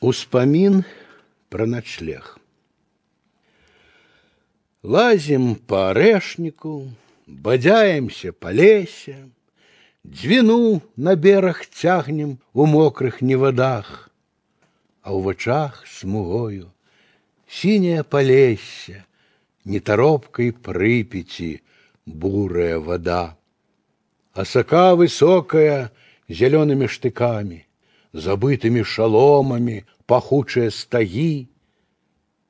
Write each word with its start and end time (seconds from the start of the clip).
Успамін 0.00 0.84
пра 1.48 1.66
начлег. 1.66 2.38
Лазим 4.82 5.56
по 5.56 5.90
орешнику, 5.90 6.88
бадяемся 7.26 8.32
по 8.32 8.50
лесе, 8.50 9.28
Двину 10.02 10.80
на 10.96 11.16
берег 11.16 11.66
тягнем 11.66 12.38
у 12.54 12.64
мокрых 12.64 13.20
неводах, 13.20 14.08
А 15.02 15.12
у 15.12 15.20
вачах 15.20 15.84
смугою 15.86 16.72
синее 17.46 18.02
полесье, 18.02 19.04
Неторопкой 19.66 20.54
Припяти 20.54 21.62
бурая 22.06 22.78
вода. 22.78 23.36
Осока 24.32 24.94
высокая 24.94 25.92
зелеными 26.26 26.86
штыками, 26.86 27.66
Забытыми 28.13 28.83
шаломами 28.83 29.85
пахучие 30.05 30.71
стаги, 30.71 31.49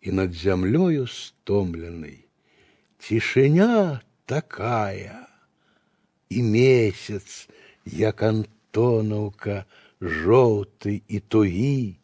И 0.02 0.12
над 0.12 0.34
землею 0.34 1.08
стомленной 1.08 2.28
тишиня 3.00 4.02
такая, 4.26 5.28
И 6.30 6.42
месяц, 6.42 7.48
як 7.86 8.22
Антоновка, 8.22 9.66
жоўты 10.02 11.02
і 11.08 11.20
тугі, 11.20 11.98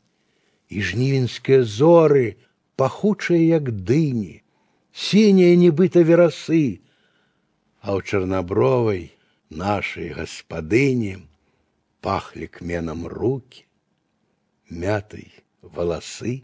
І 0.70 0.82
жнівеньскія 0.82 1.64
зоры, 1.64 2.38
пахучыя, 2.82 3.38
як 3.62 3.70
дыні, 3.72 4.42
сінія 4.94 5.54
нібыта 5.54 6.02
верасы, 6.02 6.82
а 7.82 7.94
ў 7.94 8.02
чарнабровай 8.02 9.14
нашай 9.50 10.10
гаспадыні 10.18 11.22
пахли 12.06 12.48
кменам 12.48 13.08
руки, 13.08 13.66
мятой 14.70 15.34
волосы. 15.62 16.44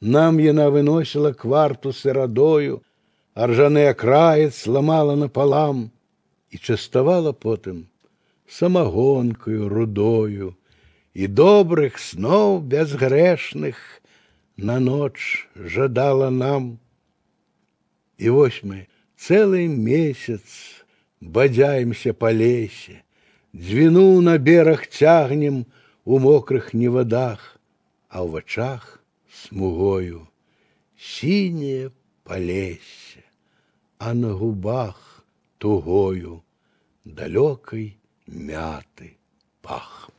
Нам 0.00 0.38
яна 0.38 0.70
выносила 0.70 1.32
кварту 1.32 1.92
сырадою, 1.92 2.82
а 3.34 3.46
ржаны 3.46 3.86
акраец 3.86 4.66
ламала 4.66 5.16
напалам 5.16 5.90
і 6.50 6.58
частавала 6.58 7.32
потым 7.32 7.88
самагонкаю 8.46 9.68
рудою 9.68 10.54
і 11.14 11.26
добрых 11.26 11.96
сноў 11.96 12.60
бязгрэшных 12.60 13.76
на 14.56 14.80
ноч 14.80 15.48
жадала 15.56 16.30
нам. 16.30 16.78
І 18.18 18.30
вось 18.30 18.60
мы 18.62 18.88
целый 19.16 19.66
месяц 19.68 20.42
бадзяемся 21.20 22.12
по 22.12 22.30
лесе, 22.30 23.02
Двину 23.53 24.21
на 24.21 24.37
берег 24.37 24.87
тягнем 24.87 25.65
у 26.05 26.19
мокрых 26.19 26.73
неводах, 26.73 27.57
А 28.09 28.23
в 28.23 28.35
очах 28.35 29.01
смугою 29.31 30.29
синее 30.97 31.91
полесье, 32.23 33.23
А 33.97 34.13
на 34.13 34.33
губах 34.33 35.25
тугою 35.57 36.43
далекой 37.03 37.97
мяты 38.27 39.17
пах. 39.61 40.09